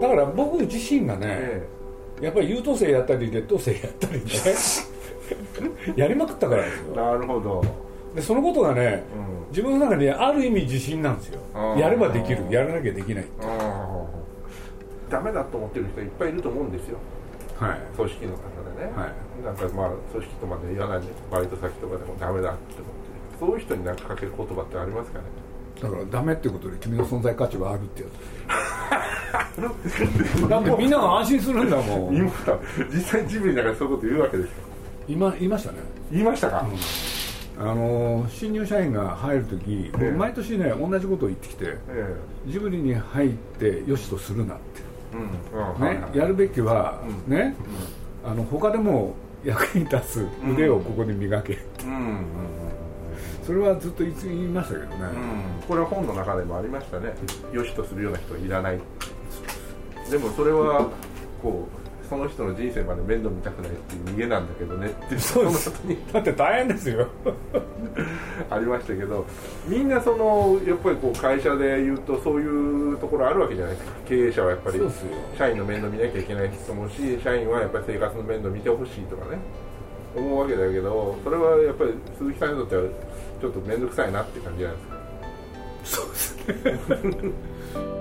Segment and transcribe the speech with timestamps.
[0.00, 1.68] だから僕自身がね、え
[2.20, 4.30] やっぱり優等生やったり劣等生やったりね
[5.96, 7.04] やりまくったからですえよ。
[7.04, 7.64] なるほど、
[8.14, 9.50] でそのことがねうん。
[9.50, 11.40] 自分の中にある意味自信なんですよ。
[11.76, 15.12] やればできるやらなきゃできないあー。
[15.12, 16.98] ダメだと思ってる人いっぱいいると思うんですよ。
[17.58, 17.78] はい。
[17.96, 18.38] 組織の中
[18.80, 19.44] でね、はい。
[19.44, 23.38] なんかまあ組織とまで言わないでバイト先とかでもダメだって思ってる。
[23.40, 25.24] そういう人になんかかける言葉ってありますかね？
[25.80, 28.77] だからダメってことで君の存在価値はあるってやつ
[30.48, 32.14] だってみんなが安心するんだもん。
[32.14, 32.52] 言いました
[32.90, 34.52] 実際にジブリの中でそういうこと言うわけですよ。
[35.08, 35.78] 今言いましたね。
[36.10, 36.66] 言いましたか、
[37.58, 40.10] あのー新入社員が入るとき、僕ええ。
[40.12, 44.62] 毎年ね同じことを言ってきてえジブリに入ってよしとするなって。
[45.14, 45.84] えうん。
[45.84, 47.34] ねは、いやるべきは、うん。
[47.34, 47.54] ね、
[48.24, 49.14] あの他でも
[49.44, 51.90] 役に立つ腕をここで磨け、うん。
[51.90, 51.96] うん。
[51.96, 52.24] うん。
[53.44, 55.66] それはずっと言い言いましたけどね、うん。
[55.66, 57.14] これは本の中でもありましたね。
[57.52, 58.78] よしとするような人はいらない
[60.10, 60.88] でもそれは
[61.42, 61.78] こう
[62.08, 65.72] その人の人生まで面倒見たくないっていう逃げなんだけどねっていうそうです。
[66.10, 67.06] だって大変ですよ。
[68.48, 69.26] ありましたけど
[69.66, 73.92] みんなそのやっぱりこう会社で言うとそういうところあるわけじゃないですか。
[74.06, 74.80] 経営者はやっぱり
[75.36, 79.38] 社員の面倒見なきゃいけない人もし社員はやっぱり生活の面倒見てほしいとかね。
[80.16, 82.82] 思うわけだけどそれはやっぱり鈴木さんにとっては
[83.40, 84.98] ちょっと面倒くさいなって感じじゃないですか。
[85.84, 87.32] そうですね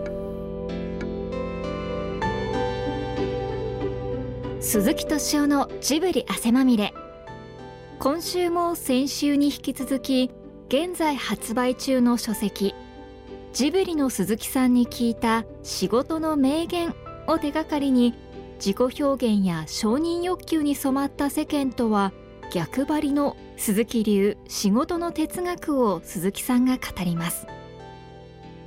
[4.70, 6.94] 鈴木敏夫のジブリ汗まみれ。
[8.00, 10.30] 今週も先週に引き続き
[10.68, 12.76] 現在発売中の書籍
[13.54, 16.94] ジブリの鈴木さんに聞いた仕事の名言
[17.28, 18.14] を手がかりに
[18.58, 22.12] 自己表現や承認欲求に染まった世間とは
[22.52, 27.48] 逆張りの鈴木流仕事の哲学を鈴木さんが語ります。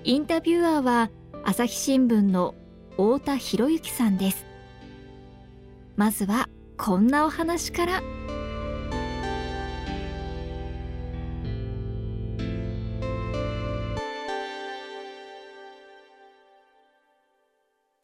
[0.05, 1.11] インタビュアーは
[1.45, 2.55] 朝日新聞の
[2.93, 4.50] 太田博之さんです。
[6.01, 8.01] まずはこんなお話から。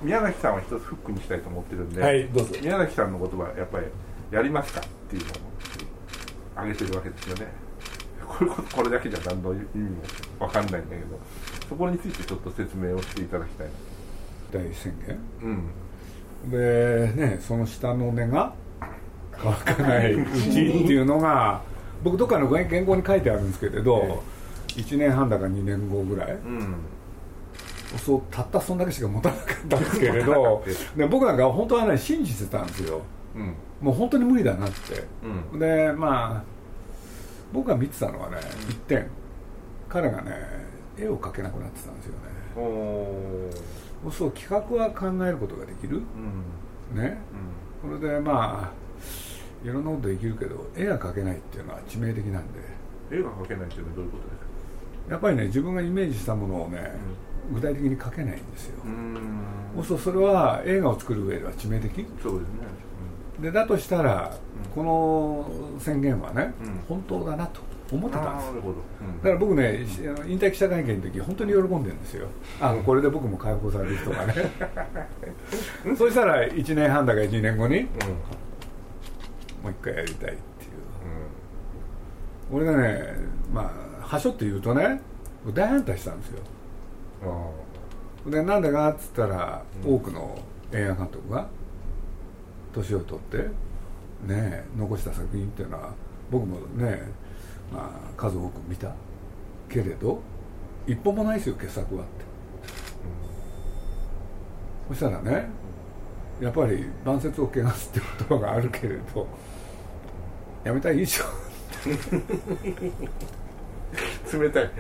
[0.05, 2.55] 宮崎さんは一つフックにしたいと思ってるんで、はいどうぞ。
[2.61, 3.87] 宮崎さんの言葉やっぱり
[4.31, 5.33] やりますかっていうのを
[6.57, 7.47] 挙げてるわけですよね。
[8.27, 10.03] これこれだけじゃ何の意味も
[10.41, 11.19] 分かんないんだけど
[11.67, 13.73] そこについてちょっと説明をしていただきたいな
[14.53, 15.19] 大宣言？
[15.45, 15.71] うん
[16.51, 18.53] でねその下の根が
[19.33, 20.15] 乾かない。
[20.15, 21.61] うちっていうのが
[22.03, 24.23] 僕どっかの原稿に書いてあるんですけれど、
[24.69, 26.75] 1年半だか2年後ぐらいうん。
[27.99, 30.65] そうたったそんだけしか持たなかったんですけれど
[30.97, 33.01] で僕なんか本当はね信じてたんですよ。
[33.35, 33.55] うん。
[33.81, 35.05] もう本当に無理だなって。
[35.53, 35.59] うん。
[35.59, 36.43] でまあ
[37.53, 38.37] 僕が見てたのはね
[38.69, 39.07] 一点。
[39.89, 40.33] 彼がね
[40.99, 42.19] 絵を描けなくなってたんですよね
[44.11, 46.03] そう企画は考えることができる。
[46.95, 46.99] うん。
[46.99, 47.19] ね。
[47.83, 52.61] これでまあいろんなことできるけど絵が描けないっていうのは致命的なんで。
[53.11, 55.13] 絵が描けないっていうのはどういうことですか？
[55.13, 56.93] やっぱりね自分がイメージしたものをね、
[57.53, 59.85] 具体的に描けないんですよ、うん。
[59.85, 62.07] そうそれは映画を作る上では致命的？
[62.23, 62.57] そうですね。
[63.41, 64.71] でだとしたら、うん。
[64.73, 66.81] この宣言はね、うん。
[66.89, 67.61] 本当だなと
[67.93, 68.67] 思ってたんです
[69.23, 69.81] だから僕ね
[70.27, 72.27] 引退記者会見の時本当に喜んでるんですよ。
[72.61, 74.35] あこれで僕も解放される人がね。
[75.97, 77.87] そしたら1年半だか1年後にうん。
[77.87, 77.89] も
[79.67, 80.39] う一回やりたいっていう。
[82.53, 83.15] 俺がね
[83.53, 85.01] まあはしょって言うとね
[85.55, 86.39] 大反対したんですよ。
[87.25, 87.67] うん
[88.31, 90.37] でなんでかっつったら、多くの
[90.73, 91.47] 映画監督が
[92.75, 93.49] 年を取って
[94.27, 95.93] ね残した作品っていうのは
[96.31, 97.03] 僕もね、
[97.73, 98.95] まあ、数多く見た
[99.69, 100.21] けれど
[100.87, 102.11] 一本もないですよ傑作はって、
[104.89, 105.49] そしたらね
[106.41, 109.27] やっぱり晩節を汚すって言葉があるけれど
[110.65, 111.25] やめたらいいでしょ
[114.33, 114.71] 冷たい。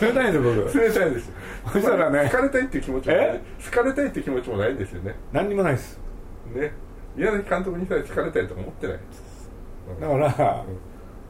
[0.00, 0.78] 冷たいんで僕。
[0.78, 1.32] 冷たいです。
[1.72, 3.30] そしたらね好かれたいっていう気持ちもな好
[3.70, 5.16] かれたいっていう気持ちもないんですよね。
[5.32, 5.98] 何にもないです。
[6.54, 6.72] ね。
[7.16, 8.98] 宮崎監督に対して好かれたいとか思ってない
[10.00, 10.64] だから、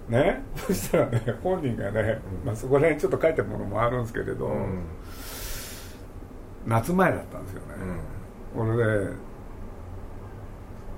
[0.08, 4.82] ね、 そしたらね、本人がね、まあ、そこら辺ちょっと書いてるものもあるんですけれど、うん。
[6.67, 7.67] 夏前だったんですよね、
[8.55, 9.11] これで、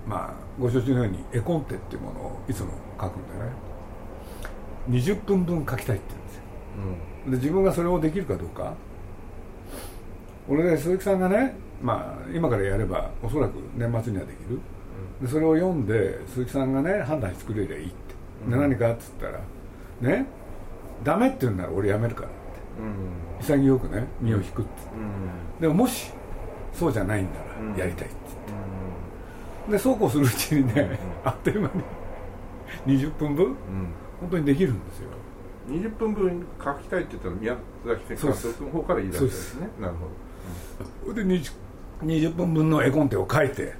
[0.06, 2.70] まあ、ご承知のように、絵コンテっていうものをいつも
[3.00, 3.68] 書くんでね、
[4.90, 6.42] 20分分書きたいって言うんですよ。
[7.30, 8.74] で自分がそれをできるかどうか。
[10.48, 14.58] 俺で鈴木さんがね、まあ、今からやればおそらく年末にはできる。
[15.20, 18.07] でそれを読んで鈴木さんがね判断してくれりゃいいって、
[18.46, 19.40] で何かっつったら
[20.00, 20.26] ね
[21.02, 22.36] ダメって言うなら俺やめるからって。
[22.80, 23.44] うん。
[23.44, 25.60] 潔くね身を引くって、うん。
[25.60, 26.10] でももし
[26.72, 28.58] そうじゃないんだらやりたいって言っ
[29.66, 31.70] て、でそうこうするうちにね、あっという間
[32.86, 33.56] に20分分、
[34.20, 35.08] 本当にできるんですよ。
[35.68, 37.56] 20分分書きたいって言ったら宮
[37.86, 39.68] 崎監督の方から言い出したんですね。
[39.80, 39.94] なる
[41.04, 41.52] ほど、で 20,
[42.02, 43.74] 20分分の絵コンテを書いて、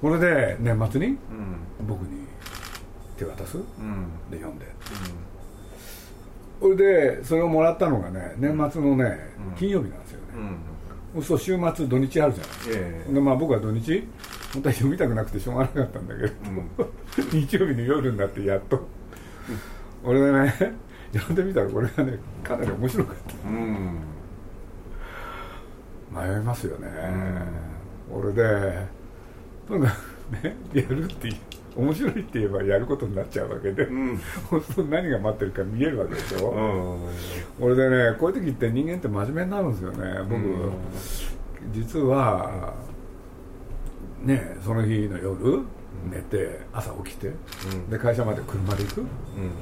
[0.00, 1.18] これで年末に
[1.86, 2.26] 僕に
[3.20, 3.58] 手渡す、
[4.30, 4.66] で読んで、
[6.58, 9.18] それでそれをもらったのがね年末のね、
[9.58, 14.02] 金曜日なんですよね、そう週末土日あるじゃない、えー、でまあ僕は土日
[14.54, 18.86] 本当は読みたくなくてしょうがなかったんだけど、うん、 日曜日の夜になってやっと、
[20.02, 20.54] 俺でね
[21.12, 23.98] 読んでみたらこれがねかなり面白かった、うん、
[26.32, 26.88] 迷いますよね、
[28.10, 28.86] うん、俺で
[29.68, 31.28] とにかくねやるって
[31.80, 40.22] 面白いって言えばやることになっちゃうわけで、うん、本当何が待ってるか見えるわけでしょ、うん、俺でねこういう時って人間って真面目になるんですよね。
[40.28, 40.72] 僕、うん、
[41.72, 42.74] 実は
[44.22, 45.64] ねその日の夜
[46.10, 47.32] 寝て朝起きて、
[47.90, 49.06] で会社まで車で行く、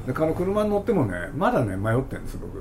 [0.06, 2.60] でこの車に乗ってもねまだね迷ってるんです僕、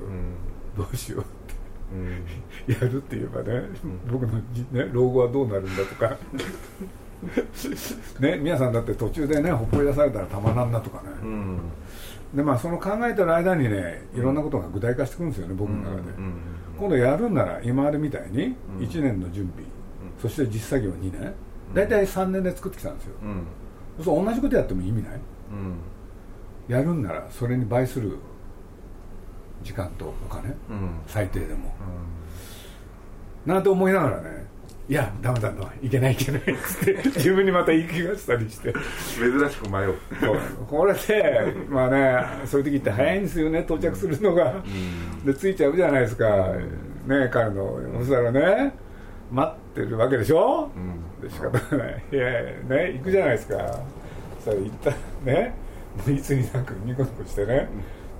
[0.76, 3.68] どうしようって、 やるって言えばね、
[4.10, 4.38] 僕の、
[4.72, 6.16] ね、老後はどうなるんだとか
[8.20, 11.58] ね皆さんだって途中でねほっぽり出されたらたまらんなとかね、うん、
[12.34, 16.02] でまあその考えてる間にねいろんなことが具体化してくるんですよね僕の中で、
[16.78, 19.66] 今度やるんなら今までみたいに1年の準備、
[20.20, 21.32] そして実作業2年
[21.74, 25.20] 大体3年で作ってきたんですよ、うん、そう同じことやっても意味ない、
[26.68, 28.18] やるんならそれに倍する
[29.62, 30.54] 時間とお金、
[31.06, 31.74] 最低でも、
[33.44, 34.37] なんて思いながらね
[34.88, 38.72] いやダメだといけないいけないっつって 自分にまた言い気がしたりして。
[39.18, 39.94] 珍しく迷う。
[40.66, 46.26] これでまあねそういう時って早いんですよね到着するのが、うん、で着いちゃうじゃないですか、
[47.06, 48.72] ね彼のそしたらね
[49.30, 52.02] 待ってるわけでしょ、うん、で仕方がない。
[52.10, 52.30] いや
[52.66, 53.80] ね行くじゃないですか。
[54.42, 54.94] そしたら行っ
[55.24, 55.54] たね
[56.08, 57.68] いつになくニコニコしてね。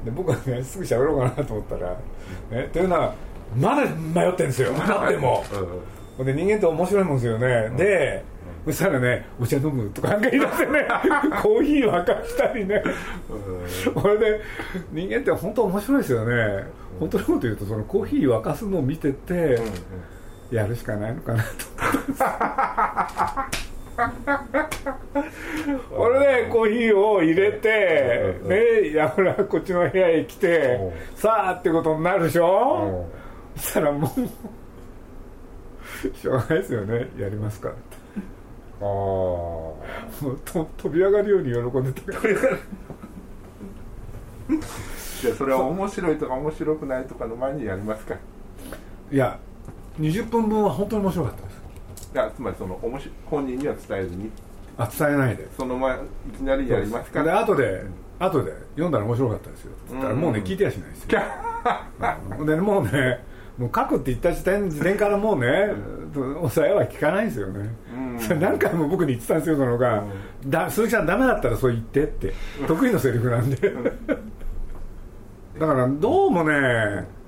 [0.05, 1.97] で僕はねすぐ喋ろうかなと思ったら、
[2.51, 3.15] ね、というのは
[3.57, 4.73] まだ迷ってるんですよ。
[4.73, 5.43] まだでも、
[6.19, 8.25] うんで人間って面白いもんですよね、うん、で、
[8.67, 10.89] そしたらねお茶飲むとかなんか言い出してね
[11.43, 12.83] コーヒー沸かしたりね、
[13.95, 14.41] これで
[14.93, 16.65] 人間って本当面白いですよね、
[17.01, 19.59] 本当のこと言うとそのコーヒー沸かすのを見てて、
[20.51, 21.49] やるしかないのかなと。
[25.97, 30.79] 俺でコーヒーを入れて、ね、やらこっちの部屋へ来て、
[31.17, 33.07] さあってことになるでしょ、
[33.57, 34.11] そしたらもう
[36.15, 37.09] しょうがないですよね。
[37.19, 37.71] やりますか。
[37.71, 37.79] っ て
[38.81, 39.81] ああも
[40.23, 42.13] うと飛び上がるように喜んでた。
[42.13, 42.35] から
[45.21, 48.15] じゃあそれは面白いとか面白くないとかの前にやりますか。
[49.11, 49.39] いや
[49.99, 52.11] 20分分は本当に面白かったです。
[52.15, 54.31] いやつまりその面白本人には伝えずに。
[54.77, 55.49] あ伝えないで。
[55.57, 55.99] その前い
[56.37, 57.25] きなりやりますか。
[57.25, 57.85] で後で
[58.21, 59.73] 後で読んだら面白かったですよ。
[59.73, 62.47] っつったらもうね聞いてやしないですよ。
[62.47, 63.25] でもうね
[63.59, 65.73] もう書くって言った時点時点からもうね、
[66.15, 70.05] 抑えは聞かないんですよね、うん、 何回も僕に言ってたんですよそのが、
[70.45, 72.33] うん、だ鈴木さんダメだったらそう言ってって。
[72.67, 73.57] 得意のセリフなんで。
[75.59, 77.19] だからどうもね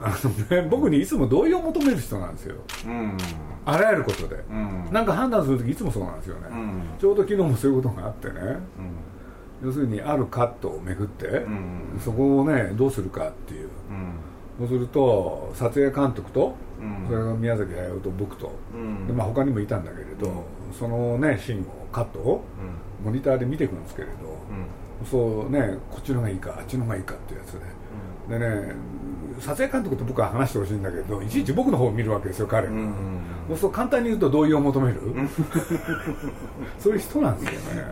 [0.00, 3.16] あのね僕にいつも同意を求める人なんですよ、うん、
[3.64, 8.34] あらゆることで、うん、なんか判断する時いつもそうなんですよね、うん、ちょうど昨日もそういうことがあってね、
[9.62, 11.44] 要するにあるカットをめぐって、
[12.04, 13.68] そこをねどうするかっていう、
[14.58, 16.54] そうすると撮影監督と、
[17.08, 18.52] それが宮崎駿と僕と、
[19.06, 20.44] でまあ、他にもいたんだけれど、
[20.76, 22.44] そのねシーンをカットを
[23.04, 24.12] モニターで見ていくんですけれど、
[25.08, 27.52] そうねこっちの方がいいかあっちの方がいいかっていうやつ
[28.30, 28.72] で、でね
[29.38, 32.66] 撮影監督と僕は話してほしいんだけどいちいち僕の方を見るわけですよ彼。
[32.66, 35.00] が、うんそうすると簡単に言うと同意を求める？
[36.78, 37.84] そういう人なんですよね、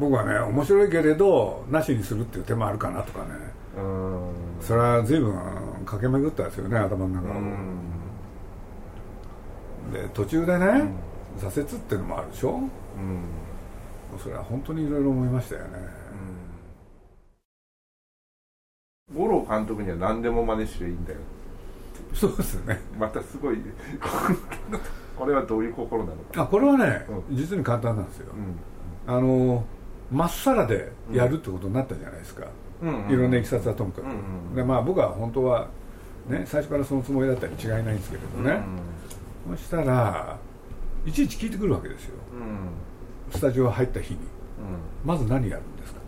[0.00, 3.26] 僕はね面白いけれどなしにするっていう手もあるかなとかね
[4.64, 5.34] それは随分
[5.84, 7.32] 駆け巡ったですよね頭の中を、
[9.92, 10.66] で途中でね、
[11.38, 15.68] 挫折っていうのもあるでしょ、うん、それは本当にいろいろ思いましたよね、
[19.14, 21.18] 五郎監督には何でも真似していいんだよ。
[22.14, 22.80] そうですね。
[22.98, 23.58] またすごい
[25.16, 26.42] これはどういう心なのか。
[26.42, 28.32] あこれはね、うん、実に簡単なんですよ、
[29.06, 29.64] うん、あの
[30.10, 32.46] まっさらでやるってことになったじゃないですか、
[33.10, 34.04] いろんないきさつはともかく、
[34.56, 35.68] でまあ僕は本当は
[36.28, 38.60] ね最初からそのつもりだったに違いないんですけれどね、
[39.50, 40.36] そしたら
[41.06, 42.14] いちいち聞いてくるわけですよ、
[43.30, 44.20] スタジオ入った日に、
[45.04, 46.00] まず何やるんですか、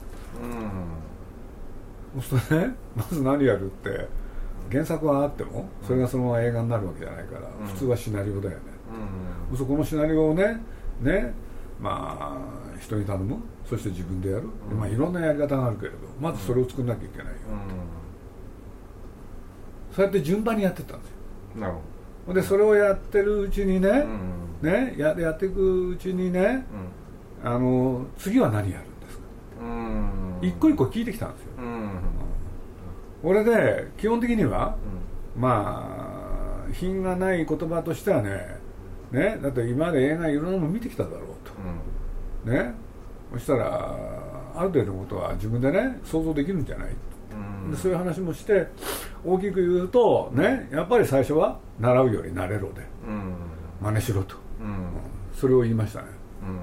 [2.20, 4.08] そうするとねまず何やるって
[4.70, 7.66] 原作はあってもそれがそのまま映画になるわけじゃないから、うん。
[7.66, 8.62] 普通はシナリオだよね、
[9.50, 9.56] うん。
[9.56, 10.60] そこのシナリオをね
[11.00, 11.32] ね
[11.80, 12.36] ま
[12.74, 13.36] あ人に頼む
[13.68, 14.78] そして自分でやる、うん。
[14.78, 17.32] まあいろんなやり方があるけれどまずそれを作んなきゃいけないよ、
[19.92, 21.14] うそうやって順番にやってったんですよ。
[21.58, 21.74] んなる
[22.26, 24.04] ほでそれをやってるうちにね、
[24.60, 26.64] ねややっていくうちにね
[27.42, 29.24] あの次は何やるんですか。
[29.62, 30.38] うん。
[30.42, 31.48] 一個一個聞いてきたんですよ。
[31.58, 31.90] うん。
[33.22, 34.76] 俺で基本的には
[35.36, 38.58] まあ品がない言葉としてはね
[39.10, 41.20] ねだって今まで映画いろんなの見てきただろう
[42.46, 42.52] と。
[42.52, 42.85] ね
[43.32, 43.96] そしたら
[44.54, 46.88] ある程度のことは自分でね想像できるんじゃない。
[47.32, 47.70] うん。
[47.70, 48.66] でそういう話もして
[49.24, 52.82] 大きく言うとねやっぱり最初は習うより慣れろで。
[53.06, 53.34] うん。
[53.80, 54.66] 真似しろと、うん。
[54.66, 54.74] うん。
[55.34, 56.06] それを言いましたね。
[56.42, 56.58] うん。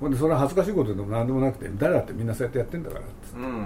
[0.00, 0.10] ほん。
[0.10, 3.64] でそれは恥ずかしいことでも何でもなくて誰だってみんなそうやってやってんだからっつってうん。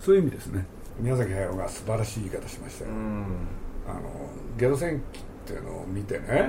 [0.00, 0.66] そういう意味ですね。
[0.98, 3.24] 宮崎駿が素晴らしい言い方しましたよ、うん。
[3.88, 4.00] あの
[4.58, 6.48] ゲド戦記っていうのを見てね、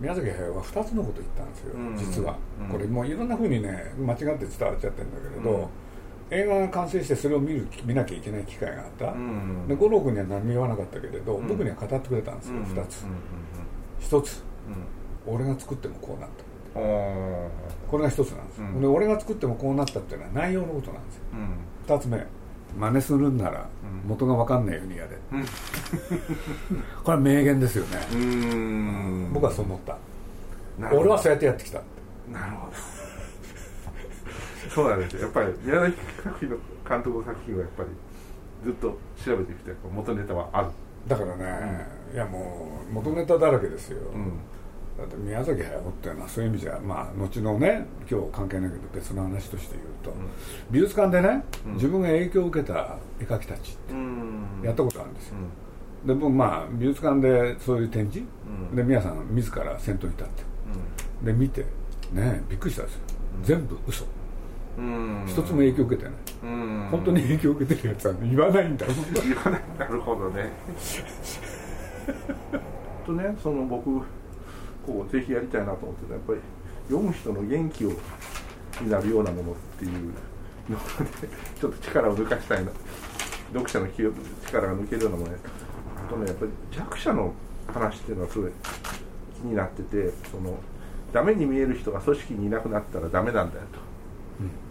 [0.00, 1.96] 宮崎駿は2つのこと言ったんですよ、うん。
[1.96, 2.68] 実は、うん。
[2.68, 5.66] これもういろんなふうにね間違って伝わっちゃってるんだけれど、うん。
[6.30, 11.48] 映画が完成してそれを見る見なきゃいけない機会があった、うんで五郎君には何も言わなかったけれど、うん。
[11.48, 14.18] 僕には語ってくれたんですよ、うん2つ、うん。
[14.18, 14.42] 1つ。
[15.26, 18.80] 俺が作ってもこうなったこれが1つなんです、うん。
[18.80, 21.22] で俺が作ってもこうなったっていうのは内容のことなんですよ。
[21.34, 21.96] うん。
[21.96, 22.26] 2つ目
[22.78, 24.08] 真似するんならうん。
[24.08, 25.44] 元が分かんないようにやれ、うん。
[27.04, 29.30] これは名言ですよね、うん。
[29.32, 29.96] 僕はそう思った。
[30.92, 31.80] 俺はそうやってやってきた。
[32.32, 32.72] なるほど。
[34.74, 35.22] そうなんですよ。
[35.22, 36.56] やっぱり宮崎作品の
[36.88, 37.88] 監督の作品はやっぱり
[38.64, 40.68] ずっと調べてきて元ネタはある。
[41.06, 44.32] だからね、いやもう元ネタだらけですよ、うん
[44.96, 50.12] だって宮崎駿っていうのはそういう意味じゃまあ後のね今日関係ないけど別の話として言うと、
[50.70, 51.74] 美術館でね、うん。
[51.74, 54.62] 自分が影響を受けた絵描きたちうん。
[54.62, 55.34] やったことあるんですよ、
[56.02, 56.06] うん。
[56.06, 58.26] で僕まあ美術館でそういう展示、
[58.70, 58.76] うん。
[58.76, 60.44] で皆さん自ら先頭に立って
[61.24, 61.64] で見て
[62.12, 63.00] ねびっくりしたんですよ、
[63.42, 64.04] 全部嘘。
[64.78, 65.24] うん。
[65.26, 66.88] 一つも影響を受けてない、うん。
[66.92, 68.86] 本当に影響を受けてるやつは言わないんだ
[69.26, 69.62] 言わない。
[69.76, 70.50] なるほどね。
[73.04, 74.00] とねその僕
[74.86, 76.38] こうぜひやりたいなと思ってたやっぱり
[76.88, 77.92] 読む人の元気を
[78.80, 81.28] になるようなものっていうので
[81.60, 82.70] ちょっと力を抜かしたいな
[83.52, 85.38] 読者の力が抜けるようなものね
[86.06, 87.32] あとねやっぱり弱者の
[87.72, 88.52] 話っていうのはすごい
[89.40, 90.58] 気になっててその
[91.12, 93.78] ダメに見える人が組織にいなくなったらダメなんだよと、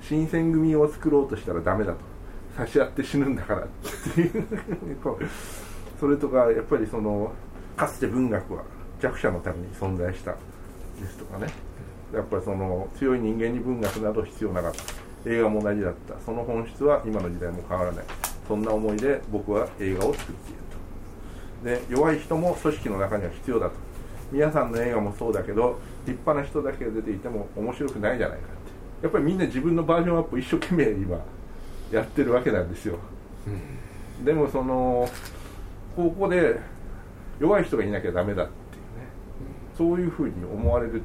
[0.02, 2.14] 新選組を作ろうとしたらダメだと。
[2.56, 3.68] 差し合って死ぬんだからっ
[4.14, 4.48] ていう
[6.00, 7.32] それとかやっぱりその
[7.76, 8.64] かつて文学は
[9.04, 10.38] 弱者のために存在したで
[11.10, 11.48] すとかね。
[12.14, 15.30] やっぱりその強い人間に文学など必要なかった。
[15.30, 18.06] 映画も同じだったその本質は今の時代も変わらない。
[18.48, 21.90] そんな思いで僕は映画を作っていると。
[21.90, 23.76] で弱い人も組織の中には必要だと。
[24.32, 28.54] 皆さんの映画もそうだけど立派な人だけが出ていても面白くないじゃないかって。
[29.04, 31.18] やっぱりみんな自分のバージョンアップを一生懸命今
[31.92, 32.98] やってるわけなんですよ、
[34.24, 35.08] でもその
[35.96, 36.58] ここで
[37.40, 38.54] 弱い人がいなきゃダメだって
[39.78, 41.00] そういうふうに思われるっ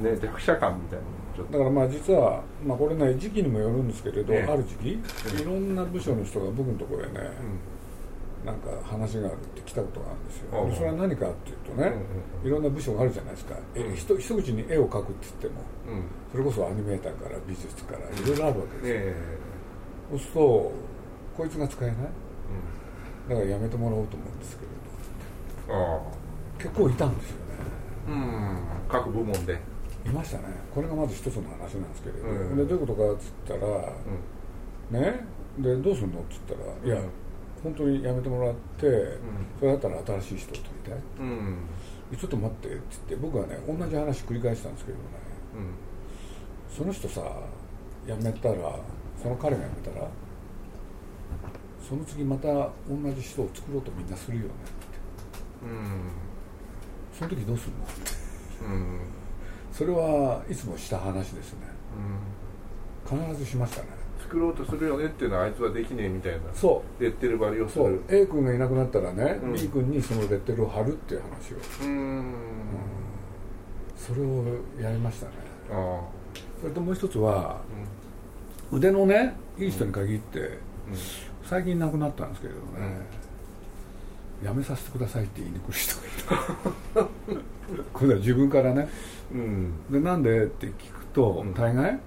[0.00, 1.52] ていうね弱者感みたいなのもちょっと。
[1.52, 4.52] だからまあ実は、まあ、これね時期にもよるんですけれど、ええ。
[4.52, 7.30] ある時期いろんな部署の人が僕のところへね、
[8.44, 11.92] なんか話があるって来たことがあるんですよ、うんでそれは何かっていうとね、
[12.42, 15.94] うんいろんな部署があるじゃないですか、えひと一口に絵を描くって言ってもうん。
[15.94, 19.16] うんそれこそアニメーターから美術からいろいろあるわけですよ、え
[20.10, 20.38] そうすると
[21.36, 21.96] こいつが使えない？
[23.28, 24.62] だからやめてもらおうと思うんですけ
[25.72, 25.82] れど。
[25.82, 26.17] えあ
[26.58, 27.42] 結構いたんですよね。
[28.08, 28.58] あうん。
[28.88, 29.58] 各部門で。
[30.04, 30.44] いましたね。
[30.74, 32.56] これがまず一つの話なんですけれど、うん。
[32.56, 35.20] でどういうことかっつったら、ね？
[35.58, 37.10] でどうするのっつったらいや、うん。
[37.62, 39.18] 本当にやめてもらって、
[39.58, 41.00] それだったら新しい人を取りたい。
[42.16, 45.04] ちょっと待ってっつって僕はね同じ話繰り返したんですけどね。
[46.70, 47.20] その人さ
[48.06, 48.78] 辞めたら
[49.20, 50.08] その彼が辞めたら
[51.86, 52.70] その次また同
[53.14, 55.64] じ人を作ろうとみんなするよねって。
[55.64, 56.27] うん
[57.18, 57.72] その時どうする
[58.68, 58.74] の？
[58.74, 58.82] うん。
[58.82, 59.00] うん
[59.72, 61.60] それはいつもした話ですね。
[63.08, 63.88] 必ずしましたね。
[64.20, 66.38] 作ろうとするよねっていうのはあいつはできねえみたいな。
[66.52, 68.02] そレッテル張りをうそう。
[68.08, 69.52] する A 君がいなくなったらね、うん。
[69.54, 71.86] B 君にそのレッテルを貼るっていう話を。
[71.86, 72.34] うん。
[73.96, 74.44] それを
[74.80, 75.32] やりましたね。
[75.70, 76.00] ああ。
[76.60, 77.60] それともう一つは
[78.72, 80.58] 腕のねいい人に限ってうん。
[81.44, 82.66] 最近亡くなったんですけれどね、
[84.44, 87.08] やめさせてくださいって言いに来る人がいた
[87.92, 88.88] これは自分からね。
[89.32, 89.72] うん。
[89.90, 91.54] でなんでって聞くとうん。
[91.54, 91.98] 大概、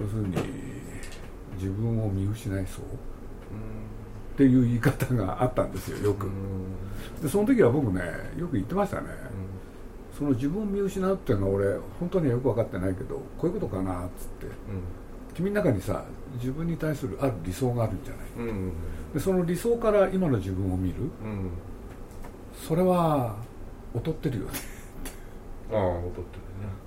[0.00, 0.36] 要するに
[1.56, 6.28] 自分を見失いそうっていう言い方があったんですよよく。
[7.22, 8.02] でその時は僕ね
[8.38, 9.08] よく言ってましたね、
[10.16, 14.54] その自分を見失うっていうのは俺本当によく分かってないけどこういうことかなっつって、
[15.38, 16.02] 君の中にさ
[16.34, 18.52] 自分に対するある理想があるんじゃない、
[19.14, 20.96] でその理想から今の自分を見る、
[22.66, 23.36] それは
[23.94, 24.50] 劣ってるよね。
[25.72, 26.38] ああ劣って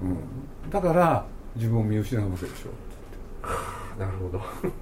[0.01, 0.17] るね、
[0.63, 2.72] うん、だから自分を見失うわけでしょ。
[3.98, 4.38] なるほど。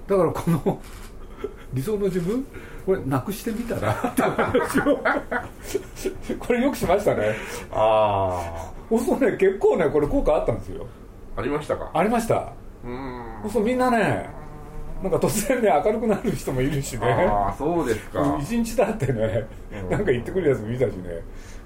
[0.08, 0.80] だからこの
[1.72, 2.44] 理想の自分？
[2.84, 3.92] これなくしてみたら？
[3.92, 4.98] って話を
[6.40, 7.36] これよくしましたね。
[7.70, 8.98] ああ。
[8.98, 10.88] そうね結構ねこれ効果あったんですよ。
[11.36, 11.88] ありましたか？
[11.94, 12.52] ありました。
[12.84, 14.28] うんそうみんなね
[15.02, 17.06] なんか突然ね明るくなる人もいるしね。
[17.06, 18.36] ああそうですか。
[18.42, 19.46] 一日だってね、
[19.88, 21.22] なんか言ってくるやつもいたしね。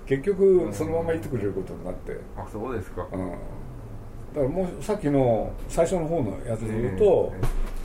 [0.07, 3.37] 結局そのまま言ってくれることになって、あそうですか、うん、だ
[4.35, 7.33] からもうさっきの最初の方のやつで言うと、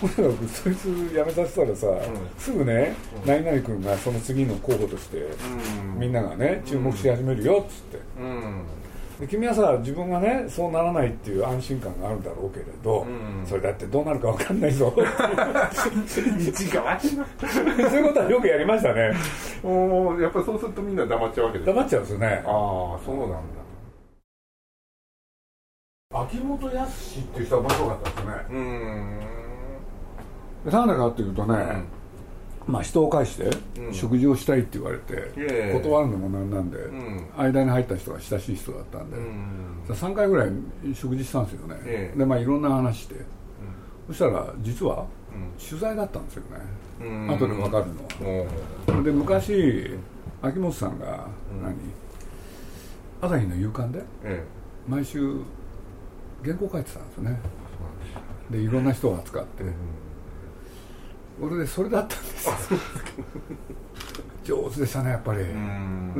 [0.02, 2.02] とにかくそいつ辞めさせたらさ、うん、
[2.38, 2.94] すぐね、
[3.24, 7.99] うん、何々君がその次の候補として、うん、みんながね注目し始めるよっつって、
[9.20, 13.06] で君はさ自分がねそうならないっていう安心感があるだろうけれど、
[13.46, 14.94] それだってどうなるか分かんないぞ。
[14.96, 15.10] そういう
[18.08, 19.14] ことはよくやりましたね。
[19.62, 21.68] もうやっぱりそうするとみんな黙っちゃうわけです。
[21.68, 22.44] 黙っちゃうんですよね。
[22.46, 23.38] ああそうなんだ。
[26.12, 28.32] 秋元康っていう人は面白かったですね。
[28.50, 29.20] うん。
[30.72, 31.84] なんでかっていうとね、
[32.68, 33.50] まあ、人を介して
[33.92, 36.78] 食事をしたいって言われて、断るのもなんなんで、
[37.36, 39.22] 間に入った人が親しい人だったんで、う
[39.94, 40.52] 3回ぐらい
[40.94, 43.16] 食事したんですよね、でまあいろんな話して、
[44.08, 45.06] そしたら実は
[45.70, 46.44] 取材だったんですよ
[47.00, 49.98] ね、後で分かるのは、で昔
[50.42, 51.28] 秋元さんが
[51.64, 51.76] 何、
[53.22, 54.02] 朝日の夕刊で、
[54.88, 55.38] 毎週
[56.44, 57.40] 原稿書いてたんですよね。
[58.50, 59.64] でいろんな人を扱って、
[61.42, 62.80] 俺でそれだったんですよ。
[64.44, 65.40] 上手でしたねやっぱり。
[65.40, 65.54] で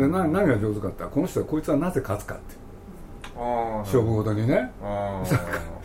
[0.08, 2.44] 何何が上手かってこの人はこいつはなぜ勝つかって。
[3.36, 4.72] 勝負ごとにね。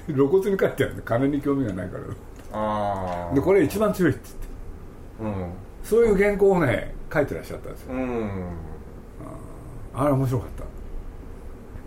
[0.06, 3.34] 露骨に書いてあるんで金に興味がないから。
[3.34, 4.20] でこれ一番強いって
[5.20, 5.50] 言って、うん、
[5.82, 8.42] そういう原稿をね書いてらっしゃったんですよ、うん、
[9.92, 10.48] あれ面白かっ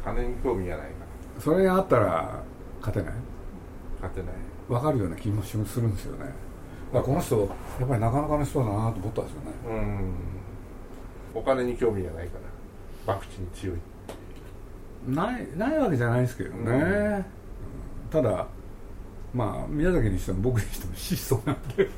[0.04, 0.12] た。
[0.12, 0.94] 金に興味がないか
[1.38, 1.42] ら。
[1.42, 2.44] それがあったら
[2.82, 3.20] 勝てない？
[4.02, 4.36] 勝てない。
[4.68, 6.26] 分かるような気もするんですよね
[6.94, 7.40] まあ、この人
[7.80, 9.52] やっぱりなかなかの人だなと思ったんですよね。
[9.68, 10.14] うん。
[11.34, 12.38] お金に興味がないか
[13.06, 13.78] ら博打に強い
[15.08, 17.26] ないないわけじゃないですけどね、うん、
[18.10, 18.48] ただ
[19.34, 21.90] まあ宮崎にしても僕にしても質素なんで。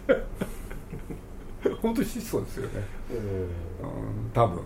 [1.82, 4.62] 本当に質素ですよね、うん、多分。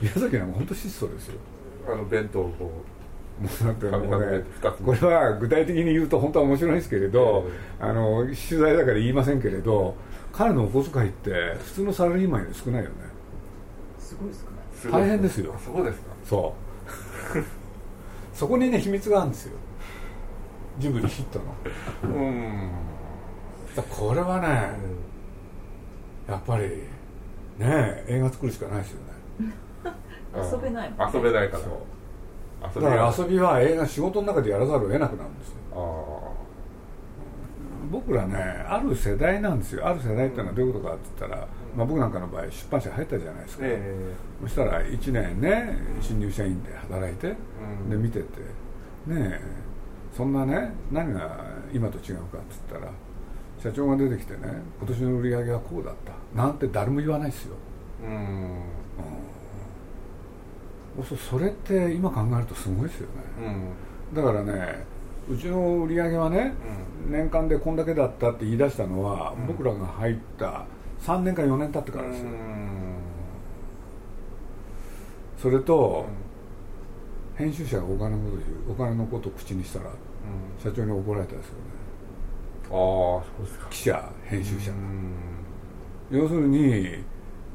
[0.00, 1.38] 宮崎は本当質素ですよ。
[1.86, 3.01] あの弁当をこう
[3.42, 4.44] もうだってもうね
[4.84, 7.44] これは具体的に言うと本当は面白いんですけれど、
[7.80, 9.94] えー、あの取材だから言いませんけれど
[10.32, 11.30] 彼のお小遣いって
[11.64, 12.96] 普通のサラリーマンより少ないよね。
[13.98, 15.54] すごい少ない大変ですよ。
[15.64, 16.06] そうですか？
[16.24, 16.54] そ
[17.34, 17.38] う。
[18.34, 19.58] そこにね秘密があるんですよ。
[20.78, 21.44] ジブリヒットの。
[22.16, 22.70] うん。
[23.90, 24.70] これはね、
[26.28, 26.64] やっぱり
[27.58, 29.00] ね映画作るしかないですよ
[29.40, 29.52] ね。
[30.34, 31.64] 遊べない遊べないから
[32.62, 36.32] だから遊びは映画仕事の中でやらざるを得なくなるんですよ。
[37.90, 39.86] 僕らねある世代なんですよ。
[39.86, 41.46] ある世代っていうのはどういうことかって言ったら、
[41.76, 47.34] まあ、僕なんかの場合出版社入ったじゃないですか、えー、そしたら1年ね新入社員で働いて、
[47.84, 48.26] うん、で見てて
[49.06, 49.40] ね
[50.16, 51.38] そんなね何が
[51.72, 52.92] 今と違うかって言ったら
[53.62, 54.40] 社長が出てきてね
[54.78, 56.12] 今年の売り上げはこうだった。
[56.42, 57.56] なんて誰も言わないですよ。
[58.04, 58.81] うん、うん
[61.16, 63.14] それって今考えるとすごいですよね、
[64.12, 64.84] うん、だからね
[65.28, 66.52] うちの売り上げはね、
[67.06, 70.66] うん、年間でこんだけだったって言い出したのは、うん、僕らが入った
[71.00, 72.30] 3年か4年経ってからですよ、
[75.36, 76.06] それと、
[77.34, 79.90] 編集者がお金のことお金のことを口にしたら、
[80.62, 81.58] 社長に怒られたですよね。
[82.70, 83.66] ああそうですか。
[83.68, 84.70] 記者編集者。
[84.70, 84.76] が
[86.12, 87.02] 要するに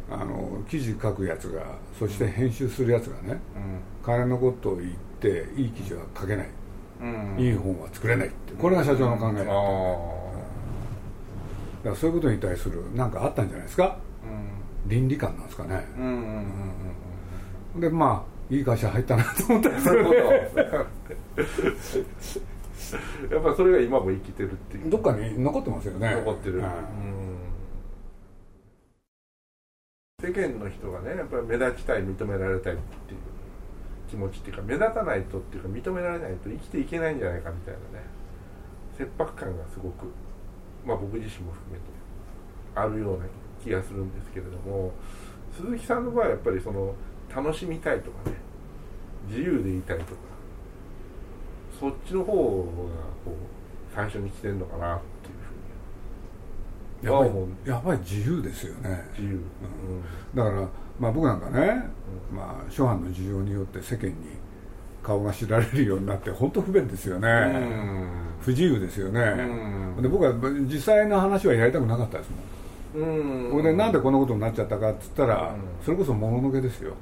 [0.09, 1.63] あの記事書くやつが
[1.99, 6.49] そして編集するやつがね、うん、彼のことを言っていい記事は書けない、
[7.01, 8.53] うん、いい本は作れないって。
[8.53, 9.41] これが社長の考えだ。
[9.41, 9.51] った、
[11.89, 13.97] うん、だそういうことに対する何かあったんじゃないですか、
[14.85, 15.85] 倫理観なんですかね、
[17.75, 20.15] でまあいい会社入ったなと思ったんですけど、ね、
[23.35, 24.89] やっぱそれが今も生きてるっていう。
[24.89, 26.15] どっかに残ってますよね。
[26.15, 27.16] 残ってる、うん
[30.27, 33.19] 世間の人がねやっぱり目立ちたい認められたいっていう
[34.09, 38.05] 気持ちっていうか目立たないとっていうか認められないと生きていけないんじゃないかみたいなね
[38.97, 40.11] 切迫感がすごく
[40.85, 41.85] まあ僕自身も含めて
[42.75, 43.25] あるような
[43.63, 44.91] 気がするんですけれども
[45.55, 46.93] 鈴木さんの場合はやっぱりその
[47.33, 48.35] 楽しみたいとかね
[49.29, 50.11] 自由でいたいとか
[51.79, 52.41] そっちの方が
[53.23, 55.36] こう最初に来てるのかなっていう
[57.01, 57.31] やっぱり
[57.69, 59.03] やっぱり自由ですよね。
[59.17, 59.41] 自由、うん、
[60.35, 60.67] だから
[60.99, 61.59] まあ僕なんかね、
[62.31, 64.15] うん、まあ諸般の事情によって世間に
[65.03, 67.29] 顔が知られるようになって本当不便ですよね、
[68.41, 69.21] 不自由ですよね、
[70.01, 70.33] で僕は
[70.63, 72.29] 実際の話はやりたくなかったです
[72.95, 75.55] もん、これでなんでこんなことになっちゃったかっつったら、
[75.85, 76.93] それこそもののけですよ。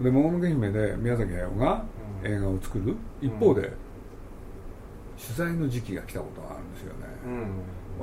[0.00, 1.84] でもののけ姫で宮崎駿が
[2.24, 2.96] 映画を作る。
[3.20, 7.06] 一方で、取材の時期が来たことがあるんですよね、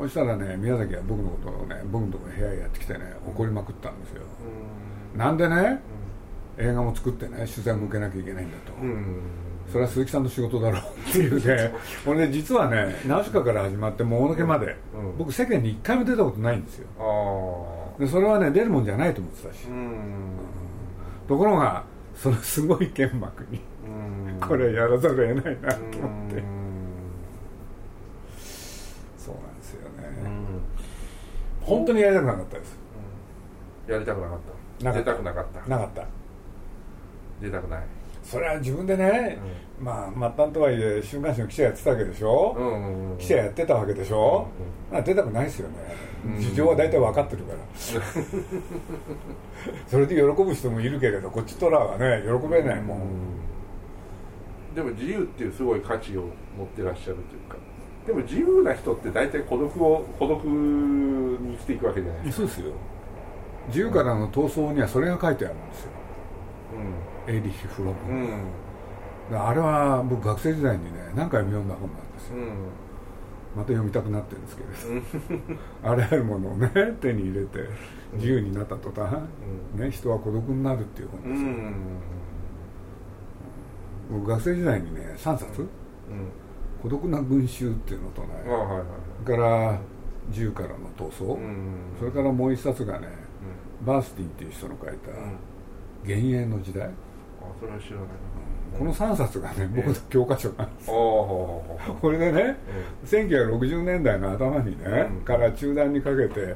[0.02, 4.22] そしたらね宮崎は僕のことをね僕のところに部屋にやってきてね怒りまくったんですよ、
[5.16, 5.82] なんでね、
[6.58, 8.74] 映画も作ってね取材も受けなきゃいけないんだと、
[9.72, 11.74] それは鈴木さんの仕事だろうっていうね。
[12.06, 14.76] 俺ね実はねナウシカから始まってもののけまで、
[15.18, 16.88] 僕世間に一回も出たことないんですよ。
[18.00, 19.68] でそれはね出るもんじゃないと思ってたし、
[21.28, 21.84] ところが
[22.16, 23.60] そのすごい剣幕に
[24.40, 26.44] これやらざるを得ないなと思って
[29.18, 30.04] そうなんですよね
[31.68, 32.80] 本当にやりたくなかったです。
[33.88, 34.40] やりたくなかっ
[34.82, 34.94] た。
[34.94, 35.60] 出たくなかった。
[35.70, 36.06] なかった。
[37.42, 37.84] 出たくない。
[38.24, 39.38] それは自分でね、
[39.80, 44.48] うん、まあ末端とはいえ週刊誌の記者やってたわけでしょ、うんうんうん、記者やってたわけでしょ、
[44.92, 45.76] うんうん、出たくないですよね、
[46.26, 47.60] うん、事情は大体分かってるから。
[49.88, 53.04] それで喜ぶ人もいるけれどこっちとらはね喜べないもん、う
[54.74, 56.24] ん、でも自由っていうすごい価値を
[56.58, 57.56] 持ってらっしゃるというか
[58.08, 62.24] でも自由な人って大体孤独を孤独に生きていくわけじゃない。
[62.24, 62.74] ですかそうですよ。
[63.68, 65.92] 自由からの闘争にはそれが書いてあるんですよ。
[67.28, 67.98] エイリッヒ・フロム、
[69.38, 72.36] あれは僕学生時代にね何回も読んだ本なんですよ、
[73.56, 74.70] また読みたくなってるんですけれ
[75.50, 75.60] ど。
[75.84, 76.70] あらゆるものをね
[77.02, 77.68] 手に入れて
[78.14, 79.20] 自由になった途端、
[79.76, 81.50] ね、人は孤独になるっていう本ですよ、
[84.12, 85.68] 僕学生時代にね3冊、
[86.82, 88.28] 孤独な群衆っていうのとね、
[89.26, 89.80] それから
[90.30, 91.38] 自由からの闘争、
[92.00, 93.08] それからもう一冊がね、
[93.86, 95.12] バースティンっていう人の書いた
[96.04, 96.90] 「幻影の時代」
[97.60, 98.08] それは知らない。
[98.78, 100.88] この3冊がね、僕の教科書なんです。
[100.92, 101.72] こ
[102.12, 102.58] れでね、
[103.06, 106.56] 1960年代の頭にね、から中段にかけて、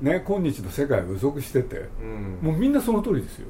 [0.00, 1.88] ね、今日の世界を予測してて、
[2.42, 3.46] もうみんなその通りですよ、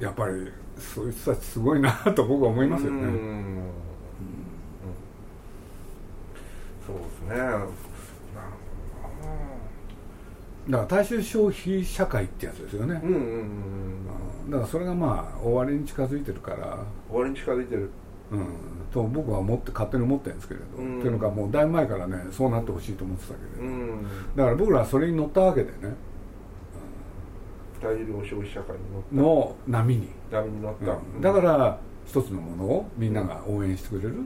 [0.00, 3.02] やっぱりそういう人たちすごいなと僕は思いますよね、
[6.86, 7.36] そうですね。
[10.70, 13.20] だから大衆消費社会ってやつですよね、うんうん
[14.46, 16.78] うん、だからそれがまあ終わりに近づいてるから。
[17.10, 17.90] 終わりに近づいてる。
[18.32, 18.46] うん。
[18.90, 24.02] と僕は思って勝手に思ってるんですけれど、うん、っていうのがもうだいぶ前からねそうなってほしいと思ってたけれど、うん、
[24.36, 25.94] だから僕らはそれに乗ったわけでね、
[27.82, 28.76] 大量消費社会
[29.12, 34.18] の波に波に乗った、うん、だから一つのものをみんなが応援してくれる。
[34.18, 34.22] っ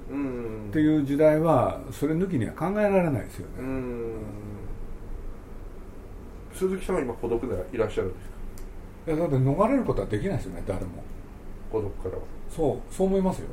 [0.73, 3.62] ていう時代はそれ抜きには考えられないですよね、
[6.53, 8.29] 鈴木さんは今孤独でいらっしゃるんです
[9.07, 9.12] か？
[9.12, 11.05] いやだって逃れることはできないですよね誰も。
[11.71, 12.23] 孤独からは。
[12.51, 13.47] そうそう思いますよ、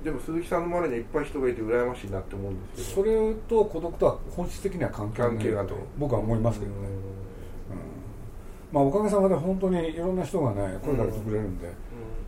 [0.00, 3.02] うん、でも鈴木さんの周りにいっぱい人がいて羨ましいなって思うんですけど。
[3.02, 6.86] それと孤独とは本質的には関係ないと僕は思いますけどね、うん、
[8.72, 11.70] まあおかげさまで本当にいろんな人がね声かけてくれるんで、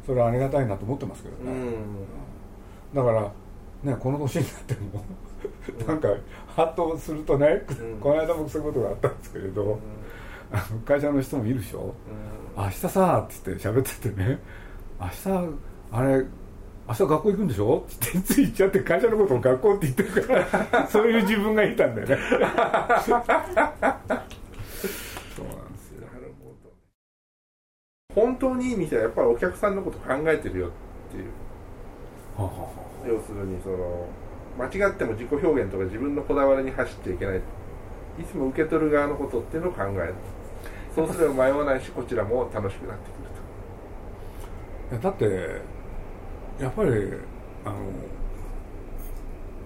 [0.07, 1.53] それはありがたいなと思ってますけどね、
[2.95, 3.23] だから
[3.83, 5.05] ねこの年になっても
[5.87, 6.09] なんか
[6.49, 9.81] ハッとするとね、うん、この間僕そういうことがあったんですけれど、
[10.73, 11.95] うん、会社の人もいるでしょ、
[12.57, 14.39] うん、明日さっつって喋っててね。
[15.01, 15.49] 明日
[15.91, 16.25] あれ
[16.87, 17.85] 明日学校行くんでしょ？
[17.91, 20.35] ってつい言っちゃって会社のことを学校って言ってるか
[20.71, 23.27] ら そういう自分がいたんだよねそうなん
[25.73, 26.71] ですよなるほど
[28.15, 30.71] 本当にいい店はやっぱりお客さんのこと考えてるよっ
[31.11, 31.31] ていう、
[32.37, 32.69] ははは
[33.07, 34.07] 要するにその
[34.59, 37.41] 間違っても自己表現とか自分のこだわりに走っちゃいけない。
[38.17, 40.15] いつも受け取る側のことっていうのを考える。
[40.95, 43.11] そうすれば迷わないしこちらも楽しくなって
[44.91, 45.09] くると。
[45.09, 45.61] だって
[46.63, 46.91] やっぱり
[47.65, 47.77] あの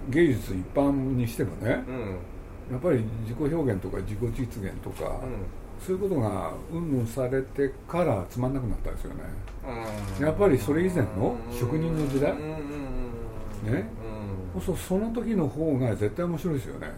[0.08, 2.16] 芸術一般にしてもね、うん、
[2.72, 5.44] やっぱり自己表現とか自己実現とか、うん、
[5.80, 9.20] そういうことがうんぬんされてからつまんなくなったんですよね、
[10.18, 13.88] うん、やっぱりそれ以前の職人の時代、ね、
[14.64, 16.88] そうその時の方が絶対面白いですよね。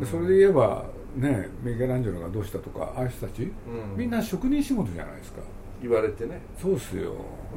[0.00, 0.84] でそれで言えば
[1.16, 3.52] ねミケランジェロがどうしたとかああいう人たち、
[3.96, 5.40] みんな職人仕事じゃないですか。
[5.80, 6.40] 言われてね。
[6.60, 7.12] そうっすよ。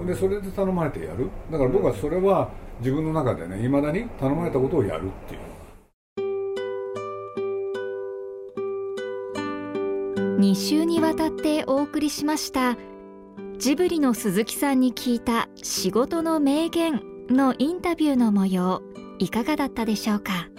[0.06, 1.30] でそれで頼まれてやる。
[1.52, 5.42] だから僕はそれは自分の中でねいまだに頼まれたことをやるっていう
[10.38, 12.78] 2週にわたってお送りしました。
[13.58, 18.82] ジブリの鈴木さんに聞いた仕事の名言のインタビューの模様
[19.18, 20.50] いかがだったでしょうか？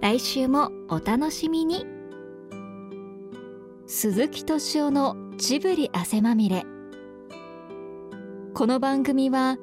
[0.00, 1.86] 来週もお楽しみに。
[3.86, 6.64] 鈴木敏夫のジブリ汗まみれ。
[8.54, 9.58] この番組は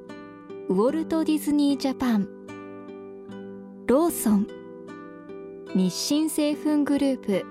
[0.67, 2.27] ウォルト・ディズニー・ジャパン
[3.86, 4.47] ローソン
[5.73, 7.45] 日清製粉グループ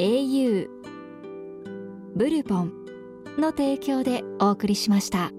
[0.00, 0.66] au
[2.16, 2.72] ブルポン
[3.36, 5.30] の提供でお送りしました。